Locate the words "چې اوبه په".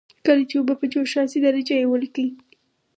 0.49-0.85